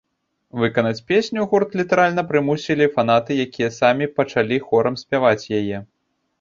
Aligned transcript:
Выканаць 0.61 1.03
песню 1.11 1.45
гурт 1.51 1.75
літаральна 1.81 2.25
прымусілі 2.33 2.89
фанаты, 2.97 3.31
якія 3.45 3.69
самі 3.79 4.11
пачалі 4.19 4.57
хорам 4.69 5.01
спяваць 5.05 5.49
яе. 5.63 5.77